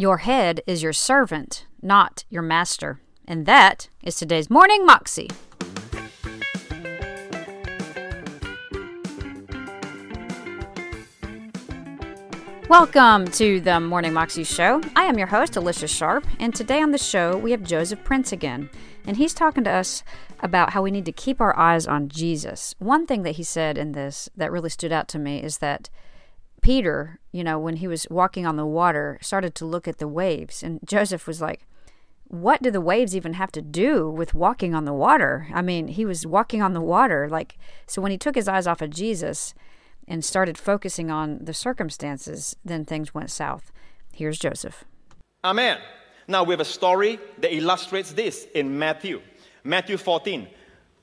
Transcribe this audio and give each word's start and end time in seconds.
Your 0.00 0.18
head 0.18 0.60
is 0.64 0.80
your 0.80 0.92
servant, 0.92 1.66
not 1.82 2.22
your 2.30 2.40
master. 2.40 3.00
And 3.26 3.46
that 3.46 3.88
is 4.00 4.14
today's 4.14 4.48
Morning 4.48 4.86
Moxie. 4.86 5.28
Welcome 12.68 13.26
to 13.32 13.58
the 13.58 13.80
Morning 13.80 14.12
Moxie 14.12 14.44
Show. 14.44 14.80
I 14.94 15.02
am 15.02 15.18
your 15.18 15.26
host, 15.26 15.56
Alicia 15.56 15.88
Sharp, 15.88 16.24
and 16.38 16.54
today 16.54 16.80
on 16.80 16.92
the 16.92 16.96
show 16.98 17.36
we 17.36 17.50
have 17.50 17.64
Joseph 17.64 18.04
Prince 18.04 18.30
again. 18.30 18.70
And 19.04 19.16
he's 19.16 19.34
talking 19.34 19.64
to 19.64 19.70
us 19.70 20.04
about 20.38 20.74
how 20.74 20.82
we 20.82 20.92
need 20.92 21.06
to 21.06 21.12
keep 21.12 21.40
our 21.40 21.58
eyes 21.58 21.88
on 21.88 22.08
Jesus. 22.08 22.72
One 22.78 23.04
thing 23.04 23.24
that 23.24 23.34
he 23.34 23.42
said 23.42 23.76
in 23.76 23.90
this 23.90 24.28
that 24.36 24.52
really 24.52 24.70
stood 24.70 24.92
out 24.92 25.08
to 25.08 25.18
me 25.18 25.42
is 25.42 25.58
that 25.58 25.90
Peter, 26.62 27.20
you 27.32 27.44
know, 27.44 27.58
when 27.58 27.76
he 27.76 27.88
was 27.88 28.06
walking 28.10 28.46
on 28.46 28.56
the 28.56 28.66
water, 28.66 29.18
started 29.20 29.54
to 29.56 29.66
look 29.66 29.86
at 29.86 29.98
the 29.98 30.08
waves. 30.08 30.62
And 30.62 30.80
Joseph 30.84 31.26
was 31.26 31.40
like, 31.40 31.66
What 32.26 32.62
do 32.62 32.70
the 32.70 32.80
waves 32.80 33.16
even 33.16 33.34
have 33.34 33.52
to 33.52 33.62
do 33.62 34.10
with 34.10 34.34
walking 34.34 34.74
on 34.74 34.84
the 34.84 34.92
water? 34.92 35.48
I 35.54 35.62
mean, 35.62 35.88
he 35.88 36.04
was 36.04 36.26
walking 36.26 36.62
on 36.62 36.74
the 36.74 36.80
water. 36.80 37.28
Like, 37.28 37.58
so 37.86 38.02
when 38.02 38.10
he 38.10 38.18
took 38.18 38.34
his 38.34 38.48
eyes 38.48 38.66
off 38.66 38.82
of 38.82 38.90
Jesus, 38.90 39.54
and 40.08 40.24
started 40.24 40.58
focusing 40.58 41.10
on 41.10 41.44
the 41.44 41.54
circumstances, 41.54 42.56
then 42.64 42.84
things 42.84 43.14
went 43.14 43.30
south. 43.30 43.70
Here's 44.12 44.38
Joseph. 44.38 44.84
Amen. 45.44 45.78
Now 46.26 46.42
we 46.42 46.52
have 46.52 46.60
a 46.60 46.64
story 46.64 47.20
that 47.38 47.54
illustrates 47.54 48.12
this 48.12 48.46
in 48.54 48.78
Matthew. 48.78 49.20
Matthew 49.62 49.98
14. 49.98 50.48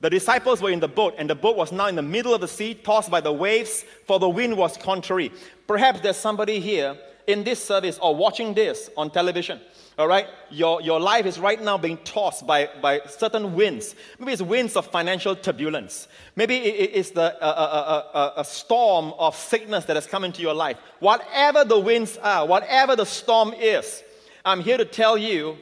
The 0.06 0.10
disciples 0.10 0.62
were 0.62 0.70
in 0.70 0.78
the 0.78 0.86
boat, 0.86 1.16
and 1.18 1.28
the 1.28 1.34
boat 1.34 1.56
was 1.56 1.72
now 1.72 1.88
in 1.88 1.96
the 1.96 2.00
middle 2.00 2.32
of 2.32 2.40
the 2.40 2.46
sea, 2.46 2.74
tossed 2.74 3.10
by 3.10 3.20
the 3.20 3.32
waves, 3.32 3.84
for 4.06 4.20
the 4.20 4.28
wind 4.28 4.56
was 4.56 4.76
contrary. 4.76 5.32
Perhaps 5.66 5.98
there's 5.98 6.16
somebody 6.16 6.60
here 6.60 6.96
in 7.26 7.42
this 7.42 7.60
service 7.64 7.98
or 7.98 8.14
watching 8.14 8.54
this 8.54 8.88
on 8.96 9.10
television 9.10 9.58
all 9.98 10.06
right? 10.06 10.26
Your, 10.50 10.82
your 10.82 11.00
life 11.00 11.24
is 11.24 11.38
right 11.38 11.60
now 11.60 11.78
being 11.78 11.96
tossed 11.98 12.46
by, 12.46 12.68
by 12.82 13.00
certain 13.08 13.54
winds. 13.54 13.94
Maybe 14.18 14.32
it's 14.32 14.42
winds 14.42 14.76
of 14.76 14.86
financial 14.86 15.34
turbulence. 15.34 16.06
Maybe 16.36 16.56
it, 16.56 16.90
it's 16.92 17.10
the, 17.12 17.34
uh, 17.42 17.46
uh, 17.46 18.16
uh, 18.16 18.32
a 18.36 18.44
storm 18.44 19.14
of 19.18 19.34
sickness 19.34 19.86
that 19.86 19.96
has 19.96 20.06
come 20.06 20.22
into 20.22 20.42
your 20.42 20.52
life. 20.52 20.76
Whatever 21.00 21.64
the 21.64 21.80
winds 21.80 22.18
are, 22.18 22.46
whatever 22.46 22.94
the 22.94 23.06
storm 23.06 23.54
is, 23.54 24.02
I'm 24.44 24.60
here 24.60 24.76
to 24.76 24.84
tell 24.84 25.16
you 25.16 25.56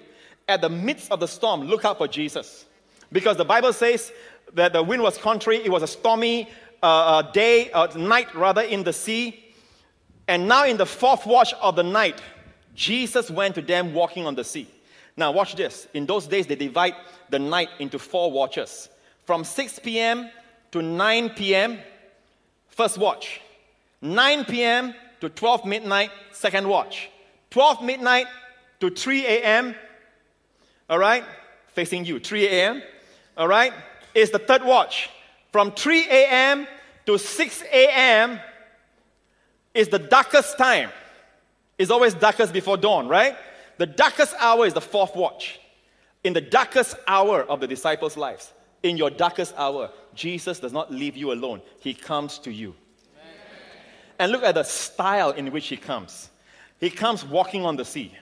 at 0.48 0.60
the 0.60 0.68
midst 0.68 1.12
of 1.12 1.20
the 1.20 1.28
storm, 1.28 1.62
look 1.62 1.84
out 1.84 1.98
for 1.98 2.08
Jesus. 2.08 2.66
Because 3.12 3.36
the 3.36 3.44
Bible 3.44 3.72
says 3.72 4.10
that 4.54 4.72
the 4.72 4.82
wind 4.82 5.02
was 5.02 5.18
contrary, 5.18 5.58
it 5.64 5.70
was 5.70 5.82
a 5.82 5.86
stormy 5.86 6.48
uh, 6.82 7.22
day, 7.22 7.70
uh, 7.72 7.86
night 7.96 8.34
rather, 8.34 8.62
in 8.62 8.84
the 8.84 8.92
sea. 8.92 9.44
And 10.28 10.48
now, 10.48 10.64
in 10.64 10.76
the 10.76 10.86
fourth 10.86 11.26
watch 11.26 11.52
of 11.54 11.76
the 11.76 11.82
night, 11.82 12.20
Jesus 12.74 13.30
went 13.30 13.54
to 13.56 13.62
them 13.62 13.94
walking 13.94 14.26
on 14.26 14.34
the 14.34 14.44
sea. 14.44 14.66
Now, 15.16 15.32
watch 15.32 15.54
this. 15.54 15.86
In 15.94 16.06
those 16.06 16.26
days, 16.26 16.46
they 16.46 16.56
divide 16.56 16.94
the 17.30 17.38
night 17.38 17.68
into 17.78 17.98
four 17.98 18.30
watches. 18.30 18.88
From 19.24 19.44
6 19.44 19.78
p.m. 19.80 20.30
to 20.72 20.82
9 20.82 21.30
p.m., 21.30 21.78
first 22.68 22.98
watch. 22.98 23.40
9 24.02 24.44
p.m. 24.44 24.94
to 25.20 25.28
12 25.28 25.64
midnight, 25.64 26.10
second 26.32 26.68
watch. 26.68 27.10
12 27.50 27.82
midnight 27.84 28.26
to 28.80 28.90
3 28.90 29.26
a.m., 29.26 29.74
all 30.90 30.98
right? 30.98 31.24
Facing 31.68 32.04
you, 32.04 32.18
3 32.18 32.46
a.m., 32.48 32.82
all 33.36 33.48
right? 33.48 33.72
Is 34.14 34.30
the 34.30 34.38
third 34.38 34.64
watch. 34.64 35.10
From 35.52 35.72
3 35.72 36.06
a.m. 36.08 36.66
to 37.06 37.18
6 37.18 37.62
a.m. 37.72 38.40
is 39.72 39.88
the 39.88 39.98
darkest 39.98 40.58
time. 40.58 40.90
It's 41.78 41.90
always 41.90 42.14
darkest 42.14 42.52
before 42.52 42.76
dawn, 42.76 43.08
right? 43.08 43.36
The 43.78 43.86
darkest 43.86 44.34
hour 44.38 44.66
is 44.66 44.74
the 44.74 44.80
fourth 44.80 45.16
watch. 45.16 45.60
In 46.22 46.32
the 46.32 46.40
darkest 46.40 46.96
hour 47.06 47.42
of 47.42 47.60
the 47.60 47.66
disciples' 47.66 48.16
lives, 48.16 48.52
in 48.82 48.96
your 48.96 49.10
darkest 49.10 49.54
hour, 49.56 49.90
Jesus 50.14 50.60
does 50.60 50.72
not 50.72 50.92
leave 50.92 51.16
you 51.16 51.32
alone. 51.32 51.60
He 51.80 51.94
comes 51.94 52.38
to 52.40 52.52
you. 52.52 52.74
Amen. 53.14 53.32
And 54.18 54.32
look 54.32 54.42
at 54.42 54.54
the 54.54 54.62
style 54.62 55.30
in 55.30 55.50
which 55.52 55.68
he 55.68 55.76
comes. 55.76 56.30
He 56.78 56.90
comes 56.90 57.24
walking 57.24 57.64
on 57.64 57.76
the 57.76 57.84
sea. 57.84 58.12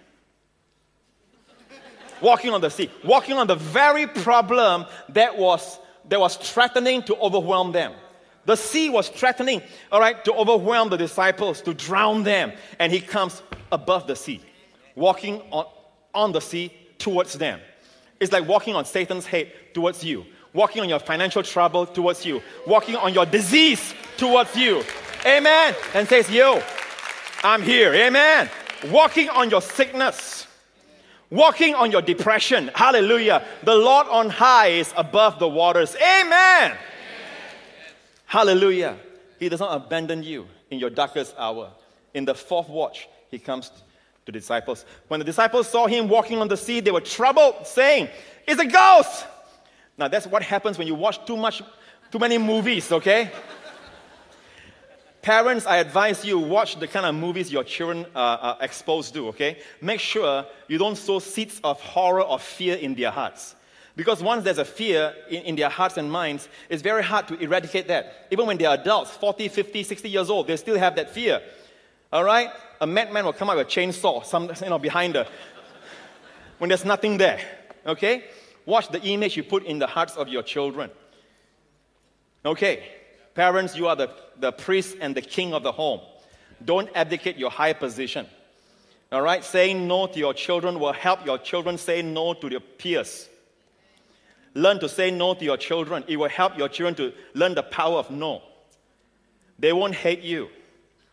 walking 2.20 2.52
on 2.52 2.60
the 2.60 2.70
sea. 2.70 2.90
Walking 3.04 3.36
on 3.36 3.46
the 3.46 3.56
very 3.56 4.06
problem 4.06 4.86
that 5.10 5.36
was, 5.36 5.78
that 6.08 6.20
was 6.20 6.36
threatening 6.36 7.02
to 7.04 7.16
overwhelm 7.16 7.72
them. 7.72 7.92
The 8.44 8.56
sea 8.56 8.90
was 8.90 9.08
threatening, 9.08 9.62
all 9.90 10.00
right, 10.00 10.24
to 10.24 10.34
overwhelm 10.34 10.88
the 10.88 10.96
disciples, 10.96 11.60
to 11.62 11.74
drown 11.74 12.24
them. 12.24 12.52
And 12.78 12.92
he 12.92 13.00
comes 13.00 13.42
above 13.70 14.06
the 14.06 14.16
sea, 14.16 14.40
walking 14.96 15.40
on, 15.52 15.66
on 16.12 16.32
the 16.32 16.40
sea 16.40 16.72
towards 16.98 17.34
them. 17.34 17.60
It's 18.18 18.32
like 18.32 18.46
walking 18.46 18.74
on 18.74 18.84
Satan's 18.84 19.26
head 19.26 19.52
towards 19.74 20.02
you, 20.04 20.24
walking 20.52 20.82
on 20.82 20.88
your 20.88 20.98
financial 20.98 21.42
trouble 21.42 21.86
towards 21.86 22.24
you, 22.24 22.42
walking 22.66 22.96
on 22.96 23.14
your 23.14 23.26
disease 23.26 23.94
towards 24.16 24.56
you. 24.56 24.82
Amen. 25.24 25.74
And 25.94 26.08
says, 26.08 26.28
Yo, 26.30 26.62
I'm 27.44 27.62
here. 27.62 27.92
Amen. 27.94 28.48
Walking 28.90 29.28
on 29.28 29.50
your 29.50 29.62
sickness, 29.62 30.46
walking 31.32 31.74
on 31.74 31.90
your 31.90 32.02
depression. 32.02 32.70
Hallelujah. 32.74 33.44
The 33.64 33.74
Lord 33.74 34.06
on 34.08 34.28
high 34.28 34.68
is 34.68 34.92
above 34.96 35.38
the 35.38 35.48
waters. 35.48 35.96
Amen. 35.96 36.76
Hallelujah. 38.26 38.98
He 39.40 39.48
does 39.48 39.60
not 39.60 39.74
abandon 39.74 40.22
you 40.22 40.46
in 40.70 40.78
your 40.78 40.90
darkest 40.90 41.34
hour. 41.38 41.70
In 42.14 42.26
the 42.26 42.34
fourth 42.34 42.68
watch, 42.68 43.08
he 43.30 43.38
comes 43.38 43.70
to 43.70 43.76
the 44.26 44.32
disciples. 44.32 44.84
When 45.08 45.18
the 45.18 45.24
disciples 45.24 45.68
saw 45.68 45.86
him 45.86 46.08
walking 46.08 46.38
on 46.38 46.48
the 46.48 46.56
sea, 46.56 46.80
they 46.80 46.90
were 46.90 47.00
troubled, 47.00 47.66
saying, 47.66 48.08
It's 48.46 48.60
a 48.60 48.66
ghost! 48.66 49.26
Now, 49.96 50.08
that's 50.08 50.26
what 50.26 50.42
happens 50.42 50.78
when 50.78 50.86
you 50.86 50.94
watch 50.94 51.24
too 51.26 51.36
much, 51.36 51.62
too 52.10 52.18
many 52.18 52.38
movies, 52.38 52.92
okay? 52.92 53.30
Parents, 55.22 55.66
I 55.66 55.76
advise 55.76 56.24
you 56.24 56.36
watch 56.36 56.80
the 56.80 56.88
kind 56.88 57.06
of 57.06 57.14
movies 57.14 57.52
your 57.52 57.62
children 57.62 58.06
are, 58.14 58.38
are 58.38 58.56
exposed 58.60 59.14
to, 59.14 59.28
okay? 59.28 59.58
Make 59.80 60.00
sure 60.00 60.44
you 60.66 60.78
don't 60.78 60.96
sow 60.96 61.20
seeds 61.20 61.60
of 61.62 61.80
horror 61.80 62.22
or 62.22 62.40
fear 62.40 62.74
in 62.74 62.96
their 62.96 63.12
hearts. 63.12 63.54
Because 63.94 64.20
once 64.20 64.42
there's 64.42 64.58
a 64.58 64.64
fear 64.64 65.14
in, 65.30 65.42
in, 65.42 65.56
their 65.56 65.68
hearts 65.68 65.96
and 65.96 66.10
minds, 66.10 66.48
it's 66.68 66.82
very 66.82 67.04
hard 67.04 67.28
to 67.28 67.38
eradicate 67.38 67.86
that. 67.86 68.26
Even 68.32 68.46
when 68.46 68.58
they're 68.58 68.74
adults, 68.74 69.12
40, 69.12 69.46
50, 69.46 69.84
60 69.84 70.10
years 70.10 70.28
old, 70.28 70.48
they 70.48 70.56
still 70.56 70.76
have 70.76 70.96
that 70.96 71.10
fear. 71.10 71.40
All 72.12 72.24
right? 72.24 72.50
A 72.80 72.86
madman 72.86 73.24
will 73.24 73.32
come 73.32 73.48
out 73.48 73.58
with 73.58 73.68
a 73.68 73.70
chainsaw 73.70 74.24
some, 74.24 74.50
you 74.60 74.70
know, 74.70 74.78
behind 74.78 75.14
her 75.14 75.28
when 76.58 76.68
there's 76.68 76.84
nothing 76.84 77.16
there. 77.16 77.38
Okay? 77.86 78.24
Watch 78.66 78.88
the 78.88 79.00
image 79.02 79.36
you 79.36 79.44
put 79.44 79.66
in 79.66 79.78
the 79.78 79.86
hearts 79.86 80.16
of 80.16 80.26
your 80.26 80.42
children. 80.42 80.90
Okay? 82.44 82.82
Parents, 83.34 83.76
you 83.76 83.88
are 83.88 83.96
the, 83.96 84.10
the 84.38 84.52
priest 84.52 84.96
and 85.00 85.14
the 85.14 85.22
king 85.22 85.54
of 85.54 85.62
the 85.62 85.72
home. 85.72 86.00
Don't 86.64 86.88
abdicate 86.94 87.36
your 87.36 87.50
high 87.50 87.72
position. 87.72 88.26
All 89.10 89.22
right? 89.22 89.44
Saying 89.44 89.86
no 89.88 90.06
to 90.06 90.18
your 90.18 90.34
children 90.34 90.78
will 90.78 90.92
help 90.92 91.24
your 91.24 91.38
children 91.38 91.78
say 91.78 92.02
no 92.02 92.34
to 92.34 92.48
their 92.48 92.60
peers. 92.60 93.28
Learn 94.54 94.78
to 94.80 94.88
say 94.88 95.10
no 95.10 95.34
to 95.34 95.44
your 95.44 95.56
children. 95.56 96.04
It 96.08 96.16
will 96.16 96.28
help 96.28 96.58
your 96.58 96.68
children 96.68 96.94
to 96.96 97.12
learn 97.34 97.54
the 97.54 97.62
power 97.62 97.98
of 97.98 98.10
no. 98.10 98.42
They 99.58 99.72
won't 99.72 99.94
hate 99.94 100.22
you. 100.22 100.48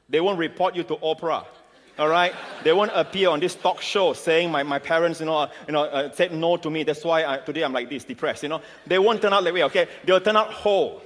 They 0.09 0.19
won't 0.19 0.39
report 0.39 0.75
you 0.75 0.83
to 0.83 0.95
Oprah. 0.97 1.45
All 1.97 2.09
right? 2.09 2.33
They 2.63 2.73
won't 2.73 2.91
appear 2.93 3.29
on 3.29 3.39
this 3.39 3.55
talk 3.55 3.81
show 3.81 4.13
saying 4.13 4.51
my, 4.51 4.63
my 4.63 4.79
parents, 4.79 5.19
you 5.19 5.25
know, 5.25 5.37
uh, 5.37 5.49
you 5.67 5.73
know 5.73 5.83
uh, 5.83 6.11
said 6.11 6.33
no 6.33 6.57
to 6.57 6.69
me. 6.69 6.83
That's 6.83 7.03
why 7.03 7.25
I, 7.25 7.37
today 7.37 7.63
I'm 7.63 7.73
like 7.73 7.89
this, 7.89 8.03
depressed, 8.05 8.43
you 8.43 8.49
know. 8.49 8.61
They 8.87 8.99
won't 8.99 9.21
turn 9.21 9.33
out 9.33 9.43
that 9.43 9.53
way, 9.53 9.63
okay? 9.63 9.87
They'll 10.05 10.21
turn 10.21 10.37
out 10.37 10.51
whole. 10.51 11.01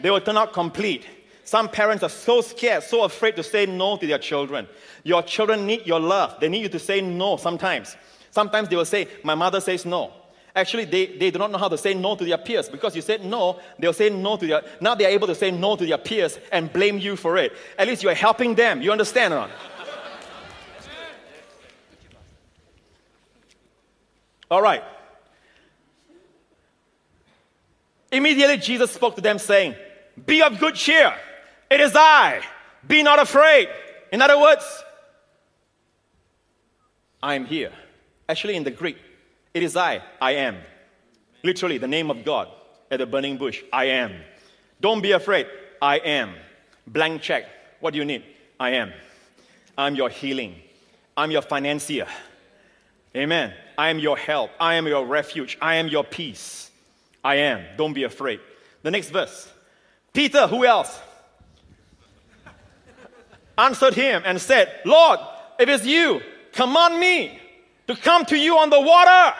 They 0.00 0.10
will 0.10 0.20
turn 0.20 0.36
out 0.36 0.52
complete. 0.52 1.06
Some 1.44 1.68
parents 1.68 2.02
are 2.02 2.08
so 2.08 2.40
scared, 2.40 2.82
so 2.82 3.04
afraid 3.04 3.36
to 3.36 3.42
say 3.42 3.66
no 3.66 3.96
to 3.96 4.06
their 4.06 4.18
children. 4.18 4.66
Your 5.02 5.22
children 5.22 5.66
need 5.66 5.86
your 5.86 6.00
love. 6.00 6.40
They 6.40 6.48
need 6.48 6.62
you 6.62 6.68
to 6.70 6.78
say 6.78 7.00
no 7.00 7.36
sometimes. 7.36 7.96
Sometimes 8.30 8.68
they 8.68 8.76
will 8.76 8.84
say, 8.84 9.08
My 9.22 9.34
mother 9.34 9.60
says 9.60 9.84
no. 9.84 10.12
Actually, 10.56 10.84
they, 10.84 11.06
they 11.06 11.30
do 11.30 11.38
not 11.38 11.50
know 11.50 11.58
how 11.58 11.68
to 11.68 11.76
say 11.76 11.94
no 11.94 12.14
to 12.14 12.24
their 12.24 12.38
peers 12.38 12.68
because 12.68 12.94
you 12.94 13.02
said 13.02 13.24
no, 13.24 13.58
they'll 13.78 13.92
say 13.92 14.08
no 14.08 14.36
to 14.36 14.46
their. 14.46 14.62
Now 14.80 14.94
they 14.94 15.04
are 15.04 15.10
able 15.10 15.26
to 15.26 15.34
say 15.34 15.50
no 15.50 15.74
to 15.76 15.84
their 15.84 15.98
peers 15.98 16.38
and 16.52 16.72
blame 16.72 16.98
you 16.98 17.16
for 17.16 17.36
it. 17.36 17.52
At 17.76 17.88
least 17.88 18.02
you 18.02 18.08
are 18.08 18.14
helping 18.14 18.54
them. 18.54 18.80
You 18.80 18.92
understand 18.92 19.34
or 19.34 19.36
not? 19.38 19.50
All 24.50 24.62
right. 24.62 24.84
Immediately, 28.12 28.58
Jesus 28.58 28.92
spoke 28.92 29.16
to 29.16 29.20
them, 29.20 29.38
saying, 29.38 29.74
Be 30.26 30.42
of 30.42 30.58
good 30.58 30.74
cheer. 30.74 31.14
It 31.70 31.80
is 31.80 31.92
I. 31.94 32.42
Be 32.86 33.02
not 33.02 33.18
afraid. 33.18 33.68
In 34.12 34.22
other 34.22 34.38
words, 34.38 34.64
I 37.22 37.34
am 37.34 37.46
here. 37.46 37.72
Actually, 38.28 38.56
in 38.56 38.64
the 38.64 38.70
Greek, 38.70 38.98
it 39.52 39.62
is 39.62 39.76
I, 39.76 40.02
I 40.20 40.32
am. 40.32 40.56
Literally, 41.42 41.78
the 41.78 41.88
name 41.88 42.10
of 42.10 42.24
God 42.24 42.48
at 42.90 42.98
the 42.98 43.06
burning 43.06 43.36
bush, 43.38 43.62
I 43.72 43.86
am. 43.86 44.12
Don't 44.80 45.00
be 45.00 45.12
afraid, 45.12 45.46
I 45.80 45.98
am. 45.98 46.34
Blank 46.86 47.22
check. 47.22 47.44
What 47.80 47.92
do 47.92 47.98
you 47.98 48.04
need? 48.04 48.24
I 48.60 48.70
am. 48.70 48.92
I'm 49.76 49.94
your 49.94 50.08
healing. 50.08 50.56
I'm 51.16 51.30
your 51.30 51.42
financier. 51.42 52.06
Amen. 53.16 53.54
I 53.78 53.88
am 53.88 53.98
your 53.98 54.16
help. 54.16 54.50
I 54.58 54.74
am 54.74 54.86
your 54.86 55.06
refuge. 55.06 55.56
I 55.60 55.76
am 55.76 55.88
your 55.88 56.04
peace. 56.04 56.70
I 57.22 57.36
am. 57.36 57.64
Don't 57.76 57.92
be 57.92 58.04
afraid. 58.04 58.40
The 58.82 58.90
next 58.90 59.10
verse. 59.10 59.50
Peter, 60.14 60.46
who 60.46 60.64
else? 60.64 60.98
Answered 63.58 63.94
him 63.94 64.22
and 64.24 64.40
said, 64.40 64.80
Lord, 64.84 65.18
if 65.58 65.68
it's 65.68 65.84
you, 65.84 66.20
command 66.52 66.98
me 66.98 67.38
to 67.88 67.96
come 67.96 68.24
to 68.26 68.38
you 68.38 68.56
on 68.56 68.70
the 68.70 68.80
water. 68.80 69.36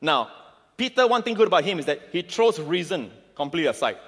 Now, 0.00 0.30
Peter, 0.76 1.06
one 1.06 1.22
thing 1.22 1.34
good 1.34 1.48
about 1.48 1.64
him 1.64 1.78
is 1.78 1.86
that 1.86 2.00
he 2.12 2.22
throws 2.22 2.58
reason 2.58 3.10
completely 3.34 3.68
aside. 3.68 3.98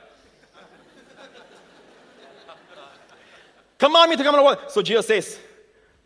Command 3.78 4.10
me 4.10 4.16
to 4.16 4.22
come 4.22 4.36
on 4.36 4.38
the 4.38 4.44
water. 4.44 4.60
So 4.68 4.80
Jesus 4.80 5.08
says, 5.08 5.38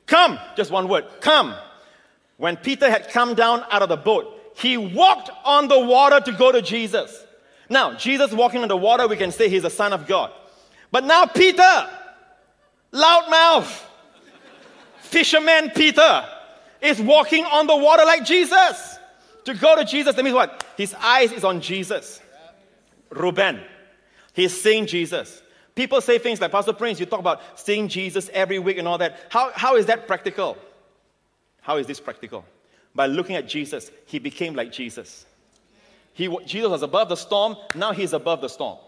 Come, 0.06 0.38
just 0.56 0.70
one 0.70 0.88
word, 0.88 1.04
come. 1.20 1.54
When 2.38 2.56
Peter 2.56 2.88
had 2.90 3.10
come 3.10 3.34
down 3.34 3.64
out 3.70 3.82
of 3.82 3.90
the 3.90 3.96
boat, 3.96 4.54
he 4.56 4.78
walked 4.78 5.30
on 5.44 5.68
the 5.68 5.78
water 5.78 6.20
to 6.20 6.32
go 6.32 6.50
to 6.50 6.62
Jesus. 6.62 7.25
Now, 7.68 7.94
Jesus 7.94 8.32
walking 8.32 8.62
on 8.62 8.68
the 8.68 8.76
water, 8.76 9.08
we 9.08 9.16
can 9.16 9.32
say 9.32 9.48
he's 9.48 9.62
the 9.62 9.70
Son 9.70 9.92
of 9.92 10.06
God. 10.06 10.32
But 10.90 11.04
now, 11.04 11.26
Peter, 11.26 11.90
loudmouth, 12.92 13.82
fisherman 15.00 15.70
Peter, 15.74 16.24
is 16.80 17.00
walking 17.00 17.44
on 17.44 17.66
the 17.66 17.76
water 17.76 18.04
like 18.04 18.24
Jesus. 18.24 18.98
To 19.44 19.54
go 19.54 19.76
to 19.76 19.84
Jesus, 19.84 20.14
that 20.14 20.24
means 20.24 20.34
what? 20.34 20.64
His 20.76 20.94
eyes 20.94 21.32
is 21.32 21.44
on 21.44 21.60
Jesus. 21.60 22.20
Ruben, 23.10 23.60
he's 24.32 24.60
seeing 24.60 24.86
Jesus. 24.86 25.42
People 25.74 26.00
say 26.00 26.18
things 26.18 26.40
like, 26.40 26.50
Pastor 26.50 26.72
Prince, 26.72 26.98
you 26.98 27.06
talk 27.06 27.20
about 27.20 27.40
seeing 27.54 27.86
Jesus 27.88 28.30
every 28.32 28.58
week 28.58 28.78
and 28.78 28.88
all 28.88 28.98
that. 28.98 29.20
How, 29.28 29.52
how 29.54 29.76
is 29.76 29.86
that 29.86 30.06
practical? 30.06 30.56
How 31.60 31.76
is 31.76 31.86
this 31.86 32.00
practical? 32.00 32.44
By 32.94 33.06
looking 33.06 33.36
at 33.36 33.46
Jesus, 33.46 33.90
he 34.06 34.18
became 34.18 34.54
like 34.54 34.72
Jesus. 34.72 35.26
He, 36.16 36.34
Jesus 36.46 36.70
was 36.70 36.82
above 36.82 37.10
the 37.10 37.14
storm, 37.14 37.56
now 37.74 37.92
he's 37.92 38.14
above 38.14 38.40
the 38.40 38.48
storm. 38.48 38.78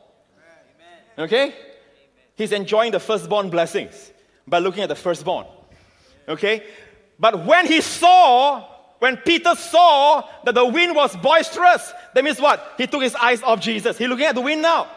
Okay? 1.19 1.55
He's 2.37 2.53
enjoying 2.53 2.91
the 2.91 3.01
firstborn 3.01 3.51
blessings 3.51 4.13
by 4.47 4.61
looking 4.61 4.83
at 4.83 4.89
the 4.89 4.95
firstborn. 4.95 5.45
Okay? 6.27 6.65
But 7.21 7.45
when 7.45 7.67
he 7.67 7.83
saw, 7.83 8.65
when 8.99 9.19
Peter 9.19 9.55
saw 9.57 10.27
that 10.43 10.55
the 10.55 10.65
wind 10.65 10.97
was 10.97 11.15
boisterous, 11.17 11.93
that 12.15 12.25
means 12.25 12.41
what? 12.41 12.67
He 12.79 12.87
took 12.87 13.03
his 13.03 13.15
eyes 13.15 13.43
off 13.43 13.61
Jesus. 13.61 13.99
He's 13.99 14.09
looking 14.09 14.25
at 14.25 14.35
the 14.35 14.41
wind 14.41 14.63
now. 14.63 14.89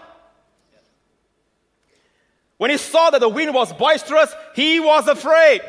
When 2.55 2.69
he 2.69 2.77
saw 2.77 3.09
that 3.09 3.19
the 3.19 3.27
wind 3.27 3.53
was 3.53 3.73
boisterous, 3.73 4.33
he 4.55 4.79
was 4.79 5.05
afraid. 5.09 5.59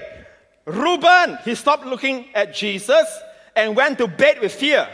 Reuben, 0.64 1.38
he 1.44 1.56
stopped 1.56 1.86
looking 1.86 2.26
at 2.36 2.54
Jesus 2.54 3.18
and 3.56 3.74
went 3.74 3.98
to 3.98 4.06
bed 4.06 4.40
with 4.40 4.52
fear. 4.52 4.88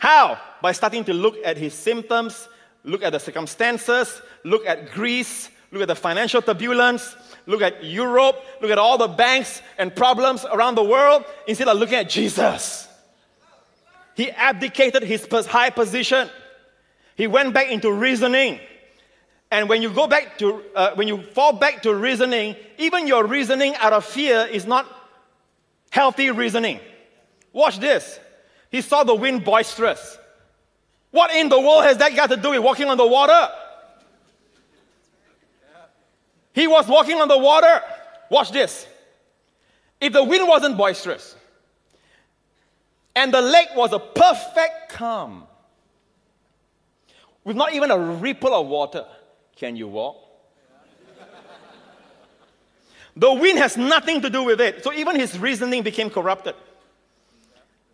How? 0.00 0.40
By 0.62 0.72
starting 0.72 1.04
to 1.04 1.12
look 1.12 1.36
at 1.44 1.58
his 1.58 1.74
symptoms, 1.74 2.48
look 2.84 3.02
at 3.02 3.12
the 3.12 3.20
circumstances, 3.20 4.22
look 4.44 4.64
at 4.64 4.92
Greece, 4.92 5.50
look 5.70 5.82
at 5.82 5.88
the 5.88 5.94
financial 5.94 6.40
turbulence, 6.40 7.14
look 7.44 7.60
at 7.60 7.84
Europe, 7.84 8.36
look 8.62 8.70
at 8.70 8.78
all 8.78 8.96
the 8.96 9.08
banks 9.08 9.60
and 9.76 9.94
problems 9.94 10.46
around 10.46 10.76
the 10.76 10.82
world, 10.82 11.26
instead 11.46 11.68
of 11.68 11.76
looking 11.76 11.96
at 11.96 12.08
Jesus. 12.08 12.88
He 14.14 14.30
abdicated 14.30 15.02
his 15.02 15.26
high 15.46 15.68
position. 15.68 16.30
He 17.14 17.26
went 17.26 17.52
back 17.52 17.70
into 17.70 17.92
reasoning. 17.92 18.58
And 19.50 19.68
when 19.68 19.82
you 19.82 19.90
go 19.90 20.06
back 20.06 20.38
to, 20.38 20.62
uh, 20.74 20.94
when 20.94 21.08
you 21.08 21.22
fall 21.22 21.52
back 21.52 21.82
to 21.82 21.94
reasoning, 21.94 22.56
even 22.78 23.06
your 23.06 23.26
reasoning 23.26 23.74
out 23.76 23.92
of 23.92 24.06
fear 24.06 24.48
is 24.50 24.64
not 24.64 24.86
healthy 25.90 26.30
reasoning. 26.30 26.80
Watch 27.52 27.78
this. 27.80 28.18
He 28.70 28.80
saw 28.80 29.04
the 29.04 29.14
wind 29.14 29.44
boisterous. 29.44 30.18
What 31.10 31.34
in 31.34 31.48
the 31.48 31.60
world 31.60 31.84
has 31.84 31.96
that 31.98 32.14
got 32.14 32.30
to 32.30 32.36
do 32.36 32.50
with 32.50 32.60
walking 32.60 32.88
on 32.88 32.96
the 32.96 33.06
water? 33.06 33.48
He 36.52 36.66
was 36.66 36.86
walking 36.86 37.20
on 37.20 37.28
the 37.28 37.38
water. 37.38 37.82
Watch 38.30 38.52
this. 38.52 38.86
If 40.00 40.12
the 40.12 40.22
wind 40.22 40.48
wasn't 40.48 40.76
boisterous 40.76 41.36
and 43.14 43.34
the 43.34 43.40
lake 43.40 43.68
was 43.74 43.92
a 43.92 43.98
perfect 43.98 44.90
calm, 44.90 45.46
with 47.44 47.56
not 47.56 47.72
even 47.74 47.90
a 47.90 47.98
ripple 47.98 48.54
of 48.54 48.66
water, 48.66 49.04
can 49.56 49.76
you 49.76 49.88
walk? 49.88 50.16
the 53.16 53.32
wind 53.32 53.58
has 53.58 53.76
nothing 53.76 54.22
to 54.22 54.30
do 54.30 54.44
with 54.44 54.60
it. 54.60 54.84
So 54.84 54.92
even 54.92 55.18
his 55.18 55.38
reasoning 55.38 55.82
became 55.82 56.08
corrupted. 56.08 56.54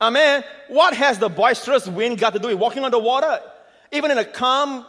Amen. 0.01 0.45
What 0.69 0.95
has 0.95 1.19
the 1.19 1.29
boisterous 1.29 1.87
wind 1.87 2.19
got 2.19 2.33
to 2.35 2.39
do 2.39 2.49
with 2.49 2.59
walking 2.59 2.85
on 2.85 2.91
the 2.91 2.99
water? 2.99 3.41
Even 3.93 4.11
in 4.11 4.19
a 4.19 4.25
calm 4.25 4.85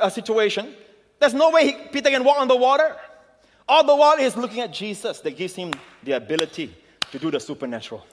uh, 0.00 0.08
situation, 0.08 0.74
there's 1.18 1.34
no 1.34 1.50
way 1.50 1.88
Peter 1.92 2.10
can 2.10 2.24
walk 2.24 2.38
on 2.38 2.48
the 2.48 2.56
water. 2.56 2.96
All 3.68 3.84
the 3.84 3.94
while 3.94 4.16
he's 4.16 4.36
looking 4.36 4.60
at 4.60 4.72
Jesus 4.72 5.20
that 5.20 5.36
gives 5.36 5.54
him 5.54 5.72
the 6.02 6.12
ability 6.12 6.74
to 7.10 7.18
do 7.18 7.30
the 7.30 7.40
supernatural. 7.40 8.04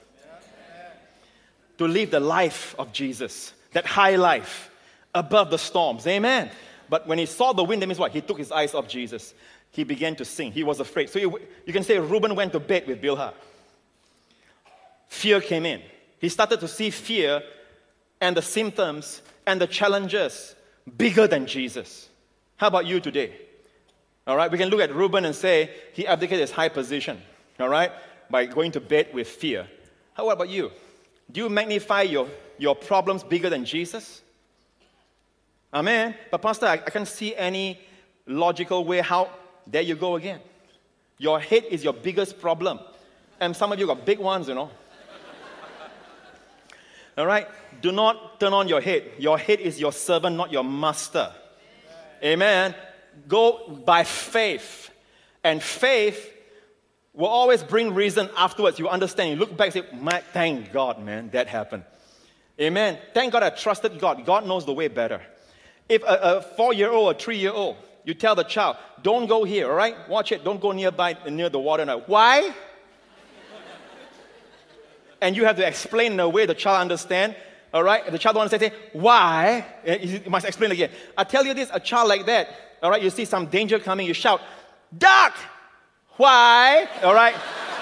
To 1.78 1.88
live 1.88 2.12
the 2.12 2.20
life 2.20 2.74
of 2.78 2.92
Jesus, 2.92 3.52
that 3.72 3.84
high 3.84 4.16
life 4.16 4.70
above 5.12 5.50
the 5.50 5.58
storms. 5.58 6.06
Amen. 6.06 6.50
But 6.88 7.06
when 7.08 7.18
he 7.18 7.26
saw 7.26 7.52
the 7.52 7.64
wind, 7.64 7.82
that 7.82 7.86
means 7.86 7.98
what? 7.98 8.12
He 8.12 8.20
took 8.20 8.38
his 8.38 8.52
eyes 8.52 8.74
off 8.74 8.86
Jesus. 8.86 9.34
He 9.70 9.82
began 9.82 10.14
to 10.16 10.24
sing. 10.24 10.52
He 10.52 10.62
was 10.62 10.78
afraid. 10.78 11.10
So 11.10 11.18
you, 11.18 11.40
you 11.66 11.72
can 11.72 11.82
say 11.82 11.98
Reuben 11.98 12.36
went 12.36 12.52
to 12.52 12.60
bed 12.60 12.86
with 12.86 13.02
Bilhah. 13.02 13.32
Fear 15.14 15.42
came 15.42 15.64
in. 15.64 15.80
He 16.18 16.28
started 16.28 16.58
to 16.58 16.66
see 16.66 16.90
fear 16.90 17.40
and 18.20 18.36
the 18.36 18.42
symptoms 18.42 19.22
and 19.46 19.60
the 19.60 19.66
challenges 19.66 20.56
bigger 20.98 21.28
than 21.28 21.46
Jesus. 21.46 22.08
How 22.56 22.66
about 22.66 22.84
you 22.84 22.98
today? 22.98 23.32
All 24.26 24.36
right, 24.36 24.50
we 24.50 24.58
can 24.58 24.70
look 24.70 24.80
at 24.80 24.92
Reuben 24.92 25.24
and 25.24 25.34
say 25.34 25.70
he 25.92 26.04
abdicated 26.04 26.40
his 26.40 26.50
high 26.50 26.68
position, 26.68 27.22
all 27.60 27.68
right, 27.68 27.92
by 28.28 28.46
going 28.46 28.72
to 28.72 28.80
bed 28.80 29.14
with 29.14 29.28
fear. 29.28 29.68
How 30.14 30.28
about 30.30 30.48
you? 30.48 30.72
Do 31.30 31.42
you 31.42 31.48
magnify 31.48 32.02
your, 32.02 32.26
your 32.58 32.74
problems 32.74 33.22
bigger 33.22 33.48
than 33.48 33.64
Jesus? 33.64 34.20
Amen. 35.72 36.16
But, 36.30 36.42
Pastor, 36.42 36.66
I, 36.66 36.72
I 36.72 36.90
can't 36.90 37.08
see 37.08 37.36
any 37.36 37.78
logical 38.26 38.84
way 38.84 39.00
how. 39.00 39.30
There 39.66 39.82
you 39.82 39.94
go 39.94 40.16
again. 40.16 40.40
Your 41.18 41.38
head 41.38 41.64
is 41.70 41.84
your 41.84 41.92
biggest 41.94 42.40
problem. 42.40 42.80
And 43.40 43.54
some 43.54 43.70
of 43.72 43.78
you 43.78 43.86
got 43.86 44.04
big 44.04 44.18
ones, 44.18 44.48
you 44.48 44.54
know. 44.54 44.70
All 47.16 47.26
right? 47.26 47.46
Do 47.80 47.92
not 47.92 48.40
turn 48.40 48.52
on 48.52 48.68
your 48.68 48.80
head. 48.80 49.04
Your 49.18 49.38
head 49.38 49.60
is 49.60 49.80
your 49.80 49.92
servant, 49.92 50.36
not 50.36 50.50
your 50.50 50.64
master. 50.64 51.32
Amen. 52.22 52.74
Go 53.28 53.68
by 53.84 54.04
faith. 54.04 54.90
And 55.42 55.62
faith 55.62 56.32
will 57.12 57.28
always 57.28 57.62
bring 57.62 57.94
reason 57.94 58.28
afterwards. 58.36 58.78
You 58.78 58.88
understand. 58.88 59.30
You 59.30 59.36
look 59.36 59.56
back 59.56 59.76
and 59.76 59.84
say, 59.84 60.20
thank 60.32 60.72
God, 60.72 61.02
man, 61.02 61.30
that 61.30 61.46
happened. 61.46 61.84
Amen. 62.60 62.98
Thank 63.12 63.32
God 63.32 63.42
I 63.42 63.50
trusted 63.50 63.98
God. 63.98 64.24
God 64.24 64.46
knows 64.46 64.64
the 64.64 64.72
way 64.72 64.88
better. 64.88 65.20
If 65.88 66.02
a, 66.02 66.38
a 66.38 66.42
four 66.42 66.72
year 66.72 66.90
old 66.90 67.14
or 67.14 67.18
three 67.18 67.38
year 67.38 67.52
old, 67.52 67.76
you 68.04 68.14
tell 68.14 68.34
the 68.34 68.44
child, 68.44 68.76
don't 69.02 69.26
go 69.26 69.44
here, 69.44 69.68
all 69.68 69.76
right? 69.76 69.96
Watch 70.08 70.32
it. 70.32 70.44
Don't 70.44 70.60
go 70.60 70.72
nearby, 70.72 71.16
near 71.30 71.48
the 71.48 71.58
water 71.58 71.84
now. 71.84 72.00
Why? 72.00 72.54
And 75.24 75.34
you 75.34 75.46
have 75.46 75.56
to 75.56 75.66
explain 75.66 76.12
in 76.12 76.20
a 76.20 76.28
way 76.28 76.44
the 76.44 76.54
child 76.54 76.82
understand. 76.82 77.34
All 77.72 77.82
right, 77.82 78.08
the 78.12 78.18
child 78.18 78.36
wants 78.36 78.52
to 78.52 78.58
say, 78.60 78.72
why? 78.92 79.64
Eh, 79.84 80.20
you 80.24 80.30
must 80.30 80.46
explain 80.46 80.70
again. 80.70 80.90
I 81.16 81.24
tell 81.24 81.44
you 81.44 81.54
this: 81.54 81.70
a 81.72 81.80
child 81.80 82.08
like 82.08 82.26
that, 82.26 82.48
all 82.82 82.90
right, 82.90 83.02
you 83.02 83.08
see 83.08 83.24
some 83.24 83.46
danger 83.46 83.78
coming, 83.78 84.06
you 84.06 84.12
shout, 84.12 84.42
duck. 84.96 85.34
Why? 86.16 86.86
All 87.02 87.14
right. 87.14 87.34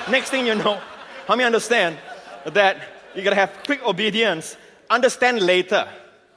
Next 0.08 0.30
thing 0.30 0.46
you 0.46 0.54
know, 0.54 0.80
how 1.26 1.34
many 1.34 1.44
understand 1.44 1.98
that 2.46 2.76
you 3.14 3.22
gotta 3.22 3.36
have 3.36 3.52
quick 3.66 3.84
obedience? 3.84 4.56
Understand 4.88 5.42
later. 5.42 5.86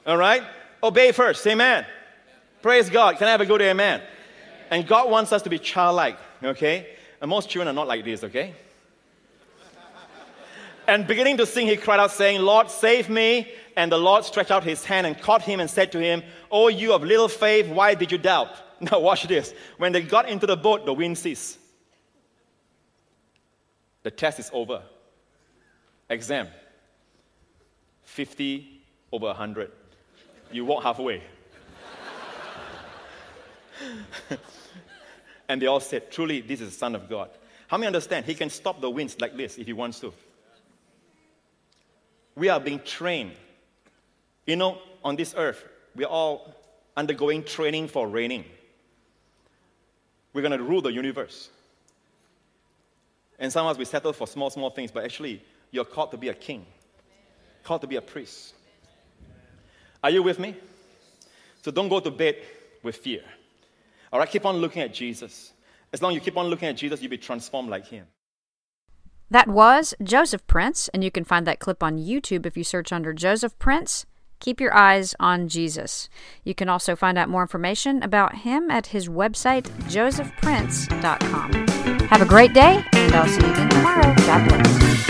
All 0.06 0.18
right. 0.18 0.42
Obey 0.82 1.12
first. 1.12 1.46
Amen. 1.46 1.86
Praise 2.60 2.90
God. 2.90 3.16
Can 3.16 3.28
I 3.28 3.30
have 3.30 3.40
a 3.40 3.46
good 3.46 3.62
amen? 3.62 4.02
And 4.70 4.86
God 4.86 5.08
wants 5.08 5.32
us 5.32 5.42
to 5.42 5.50
be 5.50 5.58
childlike. 5.58 6.18
Okay. 6.42 6.88
And 7.20 7.30
most 7.30 7.48
children 7.48 7.68
are 7.68 7.78
not 7.78 7.86
like 7.86 8.04
this. 8.04 8.24
Okay. 8.24 8.54
And 10.86 11.06
beginning 11.06 11.36
to 11.38 11.46
sing, 11.46 11.66
he 11.66 11.76
cried 11.76 12.00
out, 12.00 12.12
saying, 12.12 12.40
Lord, 12.40 12.70
save 12.70 13.08
me. 13.08 13.52
And 13.76 13.90
the 13.92 13.98
Lord 13.98 14.24
stretched 14.24 14.50
out 14.50 14.64
his 14.64 14.84
hand 14.84 15.06
and 15.06 15.20
caught 15.20 15.42
him 15.42 15.60
and 15.60 15.68
said 15.68 15.92
to 15.92 16.00
him, 16.00 16.22
Oh, 16.50 16.68
you 16.68 16.92
of 16.92 17.02
little 17.02 17.28
faith, 17.28 17.68
why 17.68 17.94
did 17.94 18.12
you 18.12 18.18
doubt? 18.18 18.48
Now, 18.78 19.00
watch 19.00 19.26
this. 19.26 19.54
When 19.78 19.92
they 19.92 20.02
got 20.02 20.28
into 20.28 20.46
the 20.46 20.56
boat, 20.56 20.84
the 20.84 20.92
wind 20.92 21.16
ceased. 21.16 21.58
The 24.02 24.10
test 24.10 24.38
is 24.38 24.50
over. 24.52 24.82
Exam 26.10 26.48
50 28.02 28.82
over 29.12 29.28
100. 29.28 29.72
You 30.52 30.66
walk 30.66 30.82
halfway. 30.82 31.22
And 35.48 35.62
they 35.62 35.66
all 35.66 35.80
said, 35.80 36.10
Truly, 36.10 36.40
this 36.40 36.60
is 36.60 36.70
the 36.70 36.76
Son 36.76 36.94
of 36.94 37.08
God. 37.08 37.30
How 37.68 37.76
many 37.76 37.86
understand? 37.86 38.26
He 38.26 38.34
can 38.34 38.50
stop 38.50 38.80
the 38.80 38.90
winds 38.90 39.20
like 39.20 39.36
this 39.36 39.58
if 39.58 39.66
he 39.66 39.72
wants 39.72 40.00
to. 40.00 40.12
We 42.36 42.50
are 42.50 42.60
being 42.60 42.80
trained. 42.80 43.32
You 44.46 44.56
know, 44.56 44.78
on 45.02 45.16
this 45.16 45.34
earth, 45.36 45.64
we're 45.96 46.06
all 46.06 46.54
undergoing 46.96 47.42
training 47.42 47.88
for 47.88 48.06
reigning. 48.06 48.44
We're 50.32 50.42
going 50.42 50.56
to 50.56 50.62
rule 50.62 50.82
the 50.82 50.92
universe. 50.92 51.48
And 53.38 53.52
sometimes 53.52 53.78
we 53.78 53.84
settle 53.84 54.12
for 54.12 54.26
small, 54.26 54.50
small 54.50 54.70
things, 54.70 54.90
but 54.90 55.04
actually, 55.04 55.42
you're 55.70 55.84
called 55.84 56.10
to 56.12 56.16
be 56.16 56.28
a 56.28 56.34
king, 56.34 56.64
called 57.64 57.80
to 57.80 57.86
be 57.86 57.96
a 57.96 58.02
priest. 58.02 58.54
Are 60.04 60.10
you 60.10 60.22
with 60.22 60.38
me? 60.38 60.54
So 61.62 61.70
don't 61.70 61.88
go 61.88 62.00
to 62.00 62.10
bed 62.10 62.36
with 62.82 62.96
fear. 62.96 63.22
All 64.12 64.20
right, 64.20 64.30
keep 64.30 64.46
on 64.46 64.56
looking 64.56 64.82
at 64.82 64.94
Jesus. 64.94 65.52
As 65.92 66.00
long 66.00 66.12
as 66.12 66.14
you 66.16 66.20
keep 66.20 66.36
on 66.36 66.46
looking 66.46 66.68
at 66.68 66.76
Jesus, 66.76 67.00
you'll 67.02 67.10
be 67.10 67.18
transformed 67.18 67.68
like 67.68 67.86
him. 67.86 68.06
That 69.30 69.48
was 69.48 69.94
Joseph 70.02 70.46
Prince, 70.46 70.88
and 70.88 71.02
you 71.02 71.10
can 71.10 71.24
find 71.24 71.46
that 71.46 71.58
clip 71.58 71.82
on 71.82 71.98
YouTube 71.98 72.46
if 72.46 72.56
you 72.56 72.62
search 72.64 72.92
under 72.92 73.12
Joseph 73.12 73.58
Prince. 73.58 74.06
Keep 74.38 74.60
your 74.60 74.74
eyes 74.74 75.14
on 75.18 75.48
Jesus. 75.48 76.08
You 76.44 76.54
can 76.54 76.68
also 76.68 76.94
find 76.94 77.18
out 77.18 77.28
more 77.28 77.42
information 77.42 78.02
about 78.02 78.36
him 78.36 78.70
at 78.70 78.88
his 78.88 79.08
website, 79.08 79.64
josephprince.com. 79.88 81.52
Have 82.08 82.22
a 82.22 82.26
great 82.26 82.52
day, 82.52 82.84
and 82.92 83.14
I'll 83.14 83.26
see 83.26 83.44
you 83.44 83.52
again 83.52 83.68
tomorrow. 83.70 84.14
God 84.18 84.48
bless. 84.48 85.06